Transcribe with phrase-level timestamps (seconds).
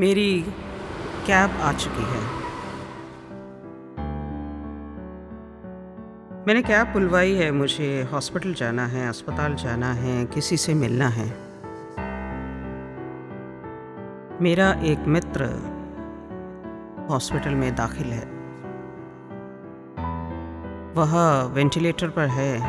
[0.00, 0.42] मेरी
[1.26, 2.42] कैब आ चुकी है।
[6.46, 11.26] मैंने कैब बुलवाई है, मुझे हॉस्पिटल जाना है, अस्पताल जाना है, किसी से मिलना है।
[14.42, 15.44] मेरा एक मित्र
[17.10, 18.24] हॉस्पिटल में दाखिल है।
[20.94, 22.60] वह वेंटिलेटर पर है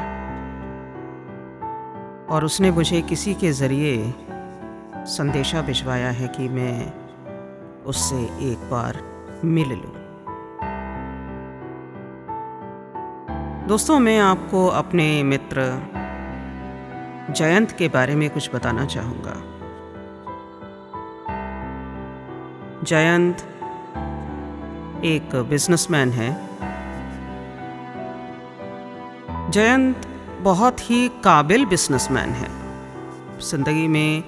[2.27, 4.13] और उसने मुझे किसी के ज़रिए
[4.97, 7.02] संदेशा भिजवाया है कि मैं
[7.85, 8.15] उससे
[8.51, 9.01] एक बार
[9.45, 9.93] मिल लूँ।
[13.67, 15.61] दोस्तों, मैं आपको अपने मित्र
[17.29, 19.33] जयंत के बारे में कुछ बताना चाहूँगा।
[22.83, 23.37] जयंत
[25.05, 26.53] एक बिजनेसमैन है।
[29.51, 30.01] जयंत
[30.41, 32.49] बहुत ही काबिल बिजनेसमैन है।
[33.39, 34.23] ज़िंदगी में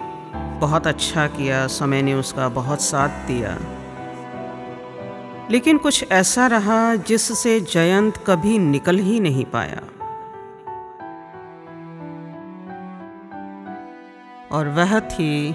[0.60, 3.58] बहुत अच्छा किया, समय ने उसका बहुत साथ दिया।
[5.52, 9.82] लेकिन कुछ ऐसा रहा जिससे जयंत कभी निकल ही नहीं पाया।
[14.52, 15.50] और वह थी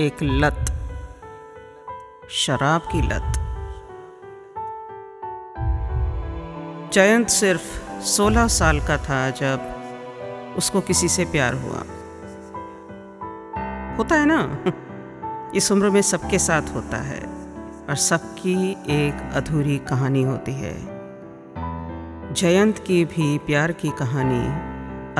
[0.00, 0.72] एक लत,
[2.30, 3.32] शराब की लत।
[6.92, 9.74] जयंत सिर्फ़ 16 साल का था जब
[10.56, 11.82] उसको किसी से प्यार हुआ।
[13.98, 14.58] होता है ना?
[15.54, 17.26] इस उम्र में सबके साथ होता है
[17.88, 20.74] और सबकी एक अधूरी कहानी होती है।
[22.32, 24.46] जयंत की भी प्यार की कहानी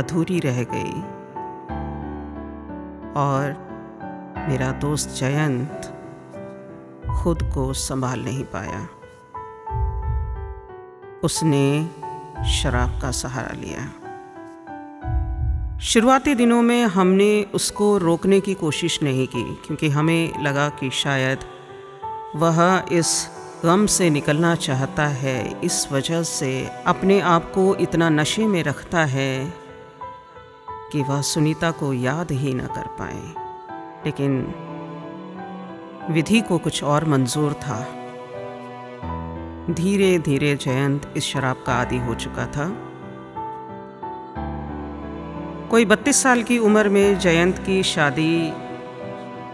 [0.02, 1.00] अधूरी रह गई।
[3.17, 3.64] और
[4.48, 5.91] मेरा दोस्त जयंत
[7.22, 8.89] खुद को संभाल नहीं पाया।
[11.25, 11.91] उसने
[12.48, 14.03] शराब का सहारा लिया।
[15.84, 21.38] शुरुआती दिनों में हमने उसको रोकने की कोशिश नहीं की, क्योंकि हमें लगा कि शायद
[22.36, 23.28] वह इस
[23.64, 29.05] गम से निकलना चाहता है। इस वजह से अपने आप को इतना नशे में रखता
[29.05, 29.55] है
[30.92, 33.34] कि वह सुनीता को याद ही न कर पाए।
[34.06, 34.55] लेकिन
[36.11, 37.80] विधि को कुछ और मंजूर था।
[39.70, 42.90] धीरे धीरे जयंत इस शराब का आदि हो चुका था।
[45.70, 48.52] कोई बत्तीस साल की उम्र में जयंत की शादी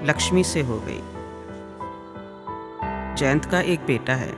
[0.03, 1.01] लक्ष्मी से हो गई।
[3.17, 4.33] जयंत का एक बेटा है।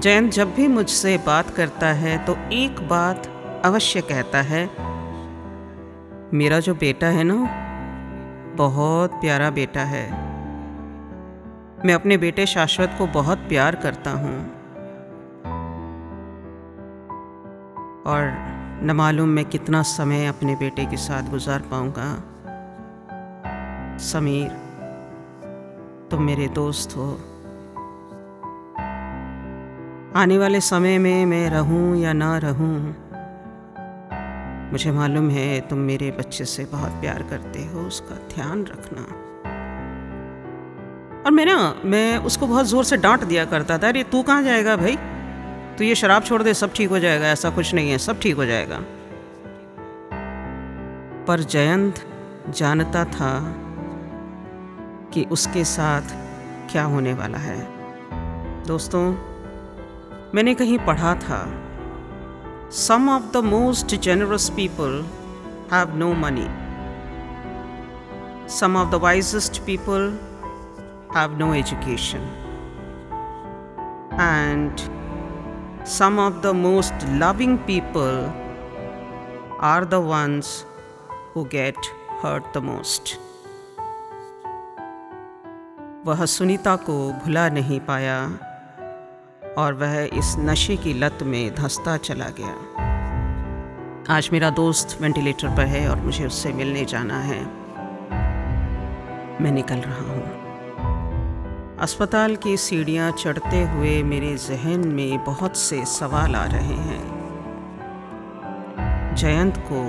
[0.00, 3.26] जयंत जब भी मुझसे बात करता है तो एक बात
[3.64, 4.64] अवश्य कहता है,
[6.34, 7.38] मेरा जो बेटा है ना,
[8.56, 10.04] बहुत प्यारा बेटा है।
[11.84, 14.36] मैं अपने बेटे शाश्वत को बहुत प्यार करता हूँ।
[18.06, 22.08] और न मालूम मैं कितना समय अपने बेटे के साथ गुजार पाऊँगा।
[23.98, 24.48] समीर,
[26.10, 27.08] तुम मेरे दोस्त हो।
[30.16, 32.76] आने वाले समय में मैं रहूँ या ना रहूँ,
[34.72, 39.02] मुझे मालूम है तुम मेरे बच्चे से बहुत प्यार करते हो, उसका ध्यान रखना।
[41.24, 44.42] और मैं ना, मैं उसको बहुत ज़ोर से डांट दिया करता था, अरे, तू कहाँ
[44.42, 44.98] जाएगा भाई?
[45.78, 48.36] तो ये शराब छोड़ दे, सब ठीक हो जाएगा, ऐसा कुछ नहीं है, सब ठीक
[48.36, 48.80] हो जाएगा।
[51.26, 51.94] पर जयंत
[52.50, 53.32] जानता था
[55.14, 56.02] कि उसके साथ
[56.72, 57.58] क्या होने वाला है।
[58.66, 59.02] दोस्तों,
[60.34, 61.40] मैंने कहीं पढ़ा था
[62.70, 65.04] some of the most generous people
[65.72, 66.48] have no money
[68.48, 70.18] some of the wisest people
[71.16, 72.28] have no education
[74.20, 74.80] and
[75.86, 78.32] some of the most loving people
[79.60, 80.64] are the ones
[81.32, 81.76] who get
[82.22, 83.14] hurt the most.
[86.06, 88.26] वह सुनीता को भुला नहीं पाया
[89.58, 92.54] और वह इस नशे की लत में धंसता चला गया।
[94.10, 97.44] आज मेरा दोस्त वेंटिलेटर पर है और मुझे उससे मिलने जाना है।
[99.42, 100.35] मैं निकल रहा हूँ।
[101.80, 107.00] अस्पताल की सीढ़ियाँ चढ़ते हुए मेरे जहन में बहुत से सवाल आ रहे हैं।
[109.16, 109.82] जयंत को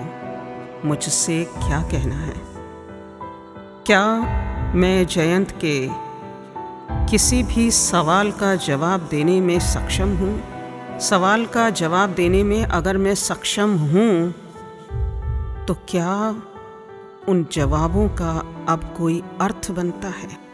[0.87, 2.33] मुझसे क्या कहना है?
[3.85, 4.05] क्या
[4.75, 5.89] मैं जयंत के
[7.11, 10.43] किसी भी सवाल का जवाब देने में सक्षम हूँ?
[10.99, 14.31] सवाल का जवाब देने में अगर मैं सक्षम हूँ
[15.65, 16.41] तो क्या
[17.29, 20.46] उन जवाबों का अब कोई अर्थ बनता है?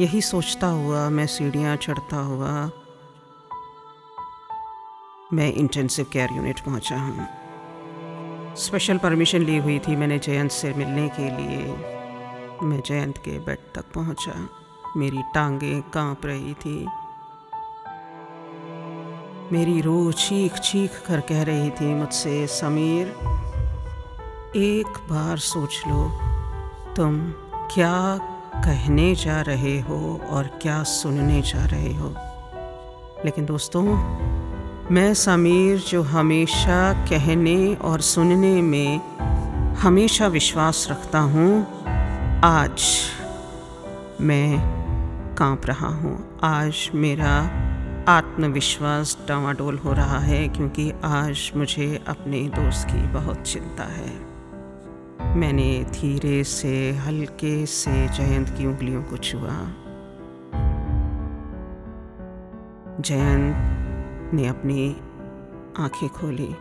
[0.00, 2.70] यही सोचता हुआ, मैं सीढ़ियाँ चढ़ता हुआ,
[5.32, 7.26] मैं इंटेंसिव केयर यूनिट पहुँचा हूँ।
[8.56, 11.76] स्पेशल परमिशन ली हुई थी मैंने जयंत से मिलने के लिए।
[12.62, 14.48] मैं जयंत के बेड तक पहुँचा।
[14.96, 16.88] मेरी टांगें काँप रही थी।
[19.52, 23.08] मेरी रूह चीख चीख कर कह रही थी मुझसे, समीर,
[24.56, 26.08] एक बार सोच लो,
[26.94, 27.30] तुम
[27.74, 28.18] क्या
[28.62, 32.14] कहने जा रहे हो और क्या सुनने जा रहे हो।
[33.24, 33.82] लेकिन दोस्तों,
[34.94, 39.00] मैं समीर जो हमेशा कहने और सुनने में
[39.74, 41.66] हमेशा विश्वास रखता हूँ,
[42.44, 42.82] आज
[44.20, 44.58] मैं
[45.38, 47.64] काँप रहा हूँ। आज मेरा
[48.08, 54.33] आत्मविश्वास डावाडोल हो रहा है क्योंकि आज मुझे अपने दोस्त की बहुत चिंता है।
[55.34, 59.56] मैंने धीरे से, हल्के से जयंत की उंगलियों को छुआ।
[63.00, 63.54] जयंत
[64.34, 64.96] ने अपनी
[65.78, 66.56] आँखें खोली।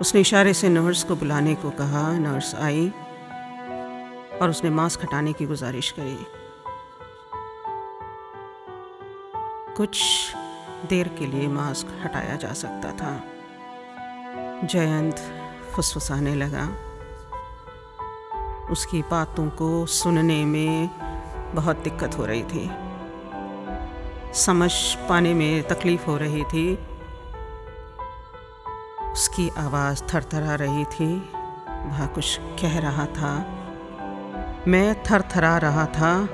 [0.00, 2.88] उसने इशारे से नर्स को बुलाने को कहा। नर्स आई
[4.42, 6.26] और उसने मास्क हटाने की गुजारिश करी।
[9.76, 10.02] कुछ
[10.88, 13.24] देर के लिए मास्क हटाया जा सकता था।
[14.64, 15.16] जयंत
[15.72, 16.68] फुसफुसाने लगा।
[18.70, 20.90] उसकी बातों को सुनने में
[21.54, 22.70] बहुत दिक्कत हो रही थी।
[24.34, 26.74] समझ पाने में तकलीफ़ हो रही थी।
[29.12, 31.32] उसकी आवाज़ थरथरा रही थी।
[31.68, 33.58] वह कुछ कह रहा था।
[34.68, 36.26] मैं थरथरा रहा था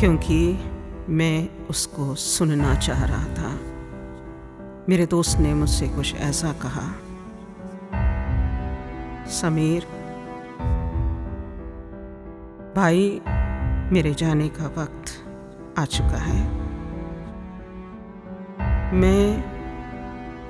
[0.00, 0.70] क्योंकि
[1.08, 3.50] मैं उसको सुनना चाह रहा था।
[4.88, 7.03] मेरे दोस्त ने मुझसे कुछ ऐसा कहा।
[9.26, 9.86] समीर।
[12.76, 13.20] भाई,
[13.92, 15.04] मेरे जाने का वक्त
[15.78, 16.48] आ चुका है।
[18.94, 19.42] मैं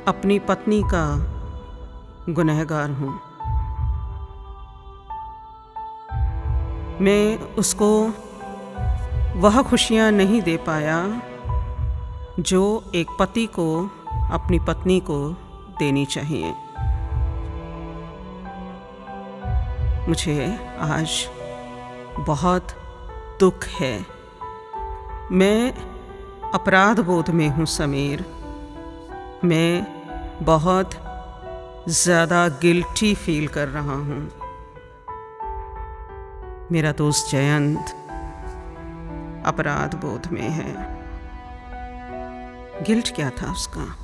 [0.09, 1.35] अपनी पत्नी का
[2.33, 3.21] गुनहगार हूँ।
[7.01, 8.09] मैं उसको
[9.37, 11.23] वह खुशियाँ नहीं दे पाया
[12.41, 13.91] जो एक पति को,
[14.33, 15.31] अपनी पत्नी को
[15.79, 16.55] देनी चाहिए।
[20.09, 21.29] मुझे आज
[22.21, 22.69] बहुत
[23.41, 24.07] दुख है।
[25.33, 25.73] मैं
[26.55, 28.25] अपराध बोध में हूँ समीर।
[29.45, 29.87] मैं
[30.45, 30.91] बहुत
[31.89, 34.31] ज़्यादा गिल्टी फील कर रहा हूँ।
[36.73, 37.85] मेरा दोस्त जयंत
[39.47, 40.73] अपराध बोध में है।
[42.85, 43.95] गिल्ट क्या था उसका?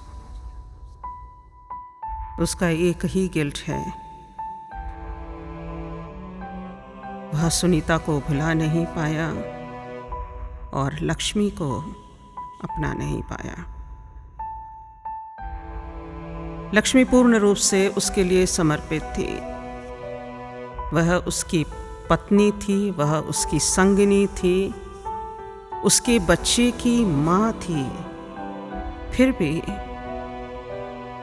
[2.43, 4.10] उसका एक ही गिल्ट है।
[7.35, 9.31] वह सुनीता को भुला नहीं पाया
[10.71, 11.81] और लक्ष्मी को
[12.65, 13.77] अपना नहीं पाया।
[16.75, 19.35] लक्ष्मी पूर्ण रूप से उसके लिए समर्पित थी।
[20.97, 21.67] वह उसकी
[22.11, 24.75] पत्नी थी, वह उसकी संगनी थी,
[25.85, 27.91] उसके बच्चे की माँ थी।
[29.13, 29.63] फिर भी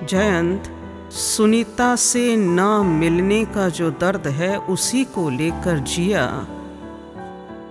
[0.05, 0.76] जयंत
[1.11, 6.25] सुनीता से ना मिलने का जो दर्द है, उसी को लेकर जिया।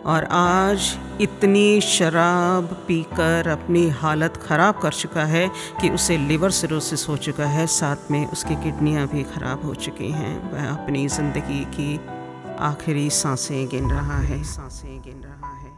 [0.07, 5.49] और आज इतनी शराब पीकर अपनी हालत ख़राब कर चुका है
[5.81, 10.11] कि उसे लिवर सिरोसिस हो चुका है। साथ में उसकी किडनियाँ भी ख़राब हो चुकी
[10.11, 12.01] हैं। वह अपनी ज़िंदगी की
[12.61, 15.75] आखिरी साँसें गिन रहा है। साँसें गिन रहा है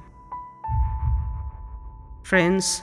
[2.25, 2.83] friends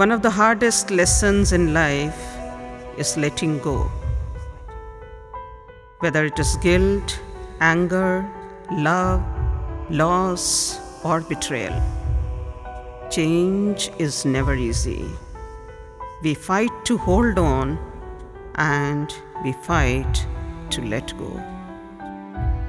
[0.00, 2.29] one of the hardest lessons in life
[3.00, 3.90] is letting go.
[6.00, 7.18] Whether it is guilt,
[7.60, 8.30] anger,
[8.70, 9.22] love,
[9.90, 11.80] loss, or betrayal.
[13.10, 15.04] Change is never easy.
[16.22, 17.78] We fight to hold on
[18.56, 19.14] and
[19.44, 20.26] we fight
[20.70, 21.32] to let go.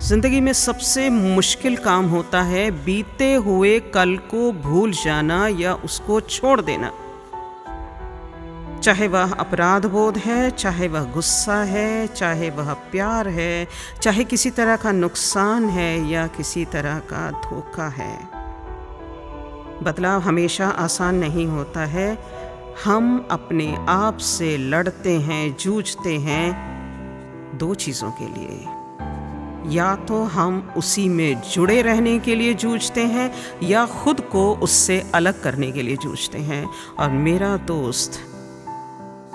[0.01, 6.19] ज़िंदगी में सबसे मुश्किल काम होता है बीते हुए कल को भूल जाना या उसको
[6.35, 6.91] छोड़ देना
[8.83, 13.67] चाहे वह अपराध बोध है, चाहे वह गुस्सा है, चाहे वह प्यार है,
[14.01, 18.29] चाहे किसी तरह का नुकसान है या किसी तरह का धोखा है।
[19.83, 22.17] बदलाव हमेशा आसान नहीं होता है।
[22.85, 26.71] हम अपने आप से लड़ते हैं, जूझते हैं
[27.57, 28.65] दो चीज़ों के लिए।
[29.77, 33.33] या तो हम उसी में जुड़े रहने के लिए जूझते हैं
[33.63, 36.69] या खुद को उससे अलग करने के लिए जूझते हैं।
[36.99, 38.30] और मेरा दोस्त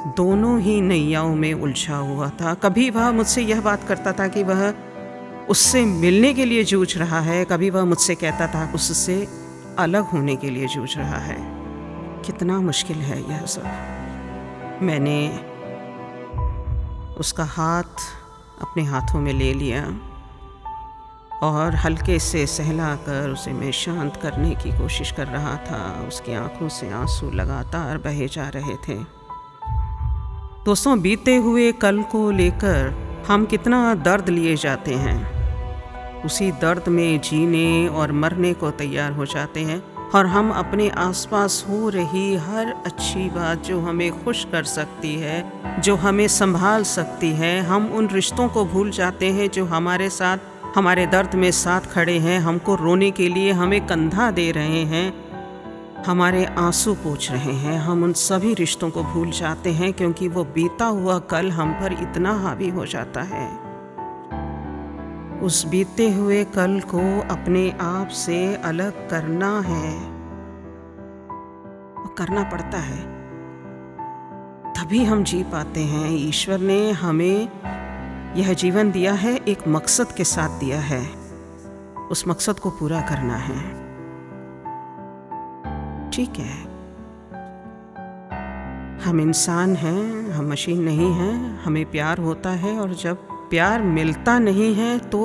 [0.07, 4.43] दोनों ही नैयाओं में उलझा हुआ था। कभी वह मुझसे यह बात करता था कि
[4.43, 4.75] वह
[5.49, 9.29] उससे मिलने के लिए जूझ रहा है, कभी वह मुझसे कहता था उससे
[9.79, 11.37] अलग होने के लिए जूझ रहा है।
[12.23, 13.63] कितना मुश्किल है यह सब।
[14.83, 15.29] मैंने
[17.19, 18.07] उसका हाथ
[18.63, 19.83] अपने हाथों में ले लिया
[21.43, 26.69] और हल्के से सहलाकर उसे मैं शांत करने की कोशिश कर रहा था। उसकी आँखों
[26.69, 29.16] से आँसू लगातार बहे जा रहे थे।
[30.67, 37.21] दोस्तों, बीते हुए कल को लेकर हम कितना दर्द लिए जाते हैं। उसी दर्द में
[37.21, 42.83] जीने और मरने को तैयार हो जाते हैं और हम अपने आसपास हो रही हर
[42.87, 48.09] अच्छी बात जो हमें खुश कर सकती है, जो हमें संभाल सकती है, हम उन
[48.09, 50.39] रिश्तों को भूल जाते हैं जो हमारे साथ,
[50.77, 55.26] हमारे दर्द में साथ खड़े हैं, हमको रोने के लिए हमें कंधा दे रहे हैं।
[56.07, 60.45] हमारे आँसू पूछ रहे हैं। हम उन सभी रिश्तों को भूल जाते हैं क्योंकि वो
[60.45, 63.67] बीता हुआ कल हम पर इतना हावी हो जाता है।
[65.41, 70.01] उस बीते हुए कल को अपने आप से अलग करना है।
[72.15, 73.01] करना पड़ता है।
[74.73, 77.49] तभी हम जी पाते हैं। ईश्वर ने हमें
[78.37, 81.11] यह जीवन दिया है, एक मकसद के साथ दिया है।
[82.11, 83.86] उस मकसद को पूरा करना है।
[86.17, 86.65] ठीक है।
[89.05, 93.17] हम इंसान हैं, हम मशीन नहीं हैं, हमें प्यार होता है और जब
[93.51, 95.21] प्यार मिलता नहीं है तो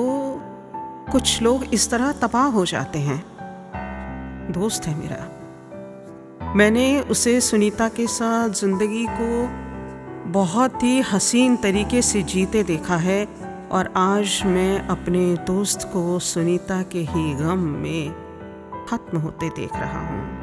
[1.12, 3.22] कुछ लोग इस तरह तबाह हो जाते हैं।
[4.52, 12.22] दोस्त है मेरा। मैंने उसे सुनीता के साथ ज़िंदगी को बहुत ही हसीन तरीके से
[12.22, 13.24] जीते देखा है
[13.70, 18.12] और आज मैं अपने दोस्त को सुनीता के ही गम में
[18.88, 20.41] ख़त्म होते देख रहा हूँ।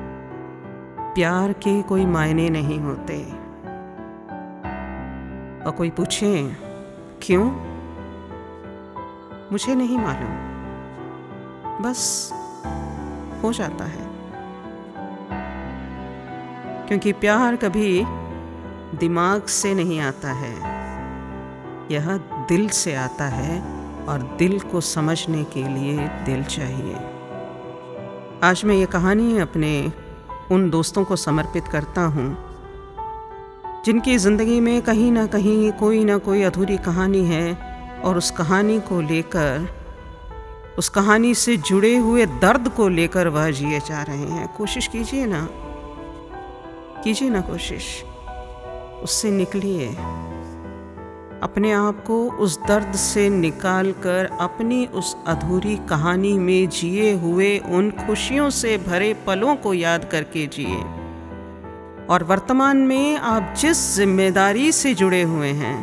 [1.20, 3.24] प्यार के कोई मायने नहीं होते।
[5.66, 6.58] और कोई पूछे,
[7.22, 7.46] क्यों?
[9.52, 10.32] मुझे नहीं मालूम।
[11.84, 12.30] बस
[13.44, 14.08] हो जाता है।
[16.88, 18.06] क्योंकि प्यार कभी
[18.98, 20.56] दिमाग से नहीं आता है।
[21.92, 22.18] यह
[22.50, 23.62] दिल से आता है
[24.06, 26.96] और दिल को समझने के लिए दिल चाहिए।
[28.44, 29.94] आज मैं ये कहानी अपने
[30.52, 32.38] उन दोस्तों को समर्पित करता हूँ,
[33.86, 37.54] जिनकी ज़िंदगी में कहीं ना कहीं कोई ना कोई अधूरी कहानी है
[38.06, 39.68] और उस कहानी को लेकर,
[40.78, 45.26] उस कहानी से जुड़े हुए दर्द को लेकर वह जिए जा रहे हैं। कोशिश कीजिए
[45.26, 45.48] ना।
[47.04, 48.04] कीजिए ना कोशिश।
[49.04, 49.88] उससे निकलिए।
[51.44, 57.58] अपने आप को उस दर्द से निकाल कर अपनी उस अधूरी कहानी में जिए हुए
[57.70, 60.82] उन खुशियों से भरे पलों को याद करके जिए।
[62.08, 65.78] और वर्तमान में आप जिस ज़िम्मेदारी से जुड़े हुए हैं,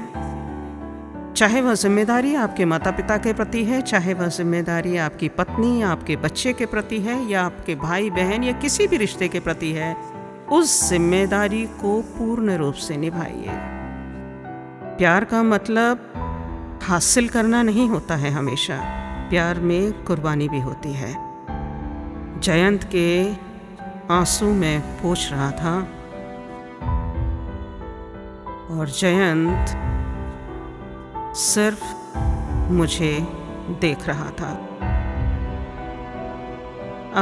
[1.34, 6.16] चाहे वह ज़िम्मेदारी आपके माता पिता के प्रति है, चाहे वह ज़िम्मेदारी आपकी पत्नी, आपके
[6.16, 9.94] बच्चे के प्रति है, या आपके भाई बहन या किसी भी रिश्ते के प्रति है,
[10.52, 13.58] उस ज़िम्मेदारी को पूर्ण रूप से निभाइए।
[14.98, 16.12] प्यार का मतलब
[16.82, 18.80] हासिल करना नहीं होता है हमेशा।
[19.30, 21.16] प्यार में कुर्बानी भी होती है।
[22.40, 23.32] जयंत के
[24.10, 25.78] आँसू में पूछ रहा था।
[28.76, 29.66] और जयंत
[31.36, 32.18] सिर्फ़
[32.72, 33.28] मुझे
[33.80, 34.52] देख रहा था।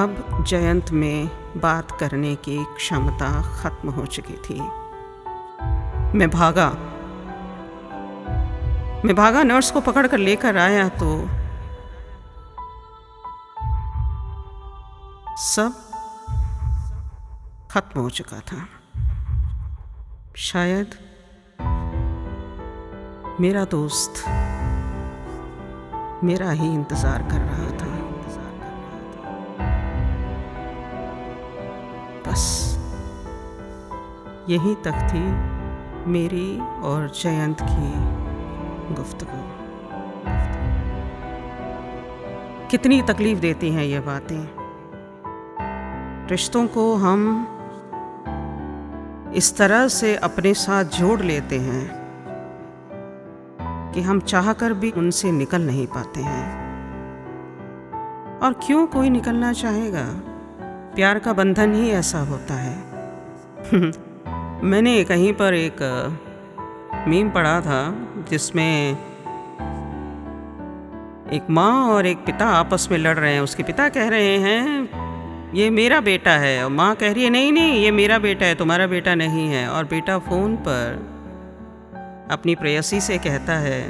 [0.03, 4.61] अब जयंत में बात करने की क्षमता खत्म हो चुकी थी।
[6.19, 6.91] मैं भागा।
[9.05, 11.09] मैं भागा नर्स को पकड़ कर लेकर आया तो
[15.39, 15.75] सब
[17.71, 18.67] खत्म हो चुका था।
[20.37, 20.95] शायद
[23.41, 24.25] मेरा दोस्त
[26.25, 27.93] मेरा ही इंतज़ार कर रहा था।
[32.23, 32.51] बस
[34.51, 35.27] यहीं तक थी
[36.11, 36.49] मेरी
[36.85, 38.24] और जयंत की
[38.91, 39.65] गुफ्तगु।
[42.71, 44.65] कितनी तकलीफ़ देती हैं ये बातें।
[46.27, 47.49] रिश्तों को हम
[49.35, 52.05] इस तरह से अपने साथ जोड़ लेते हैं
[53.93, 56.65] कि हम चाहकर भी उनसे निकल नहीं पाते हैं।
[58.41, 60.05] और क्यों कोई निकलना चाहेगा?
[60.95, 62.77] प्यार का बंधन ही ऐसा होता है।
[64.65, 65.77] मैंने कहीं पर एक
[67.09, 67.91] मीम पढ़ा था।
[68.31, 68.91] जिसमें
[71.33, 75.53] एक माँ और एक पिता आपस में लड़ रहे हैं। उसके पिता कह रहे हैं,
[75.55, 78.55] ये मेरा बेटा है। और माँ कह रही है, नहीं नहीं, ये मेरा बेटा है,
[78.55, 81.13] तुम्हारा बेटा नहीं है। और बेटा फ़ोन पर
[82.31, 83.81] अपनी प्रेयसी से कहता है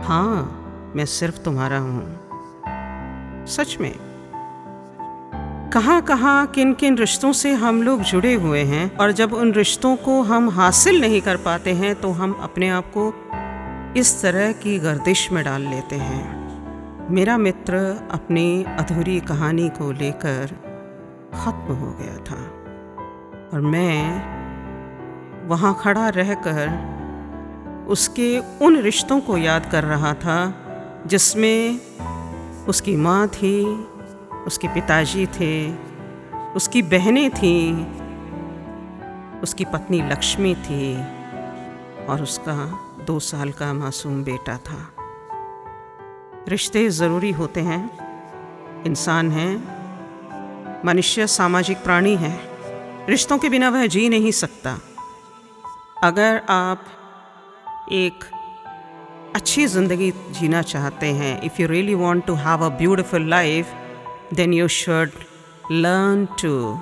[0.00, 3.92] हाँ मैं सिर्फ़ तुम्हारा हूँ। सच में
[5.72, 9.96] कहाँ कहाँ किन किन रिश्तों से हम लोग जुड़े हुए हैं और जब उन रिश्तों
[9.96, 13.12] को हम हासिल नहीं कर पाते हैं तो हम अपने आप को
[14.00, 17.74] इस तरह की गर्दिश में डाल लेते हैं। मेरा मित्र
[18.10, 20.46] अपनी अधूरी कहानी को लेकर
[21.34, 22.40] ख़त्म हो गया था
[23.52, 23.98] और मैं
[25.48, 30.54] वहाँ खड़ा रहकर उसके उन रिश्तों को याद कर रहा था,
[31.06, 31.80] जिसमें
[32.68, 33.86] उसकी माँ थी
[34.46, 35.74] उसके पिताजी थे,
[36.56, 37.86] उसकी बहनें थीं,
[39.40, 40.94] उसकी पत्नी लक्ष्मी थी
[42.06, 42.56] और उसका
[43.04, 44.94] दो साल का मासूम बेटा था।
[46.48, 47.90] रिश्ते ज़रूरी होते हैं।
[48.84, 49.52] इंसान हैं,
[50.86, 52.40] मनुष्य सामाजिक प्राणी है।
[53.08, 54.78] रिश्तों के बिना वह जी नहीं सकता।
[56.04, 56.84] अगर आप
[57.92, 58.24] एक
[59.36, 63.66] अच्छी ज़िंदगी जीना चाहते हैं if you really want to have a beautiful life
[64.32, 65.10] then you should
[65.70, 66.78] learn to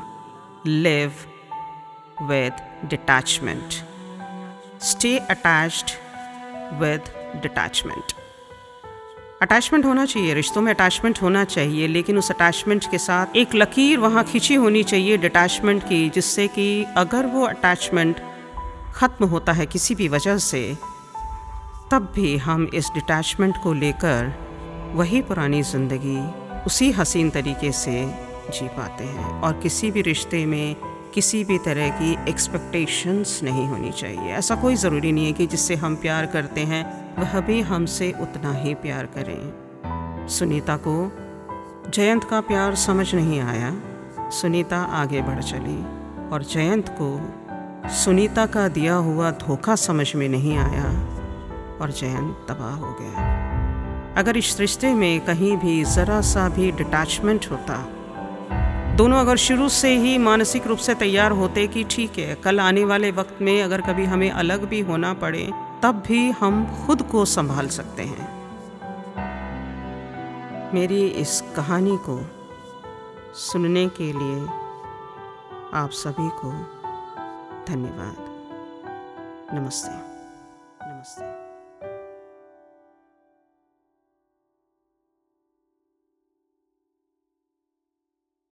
[0.67, 1.13] live
[2.21, 2.55] with
[2.89, 3.85] detachment.
[4.79, 5.99] Stay attached
[6.81, 7.09] with
[7.43, 8.15] detachment.
[9.43, 13.99] Attachment होना चाहिए, रिश्तों में अटैचमेंट होना चाहिए, लेकिन उस अटैचमेंट के साथ एक लकीर
[13.99, 18.21] वहाँ खींची होनी चाहिए डिटैचमेंट की, जिससे कि अगर वो अटैचमेंट
[18.95, 20.77] ख़त्म होता है किसी भी वजह से,
[21.91, 24.33] तब भी हम इस डिटैचमेंट को लेकर
[24.95, 28.15] वही पुरानी ज़िंदगी उसी हसीन तरीके से
[28.51, 30.77] जी पाते हैं और किसी भी रिश्ते में
[31.15, 35.75] किसी भी तरह की एक्सपेक्टेशंस नहीं होनी चाहिए। ऐसा कोई ज़रूरी नहीं है कि जिससे
[35.75, 41.13] हम प्यार करते हैं, वह भी हमसे उतना ही प्यार करें। सुनीता को
[41.91, 43.83] जयंत का प्यार समझ नहीं आया।
[44.31, 45.79] सुनीता आगे बढ़ चली
[46.29, 47.33] और जयंत को
[47.89, 50.85] सुनीता का दिया हुआ धोखा समझ में नहीं आया
[51.81, 53.42] और जयंत तबाह हो गया।
[54.17, 57.89] अगर इस रिश्ते में कहीं भी ज़रा सा भी डिटैचमेंट होता।
[58.97, 62.85] दोनों अगर शुरू से ही मानसिक रूप से तैयार होते कि ठीक है, कल आने
[62.85, 65.51] वाले वक्त में अगर कभी हमें अलग भी होना पड़े,
[65.83, 68.43] तब भी हम खुद को संभाल सकते हैं।
[70.75, 72.21] मेरी इस कहानी को
[73.35, 74.47] सुनने के लिए
[75.75, 76.53] आप सभी को
[77.69, 78.17] धन्यवाद।
[79.55, 80.12] नमस्ते।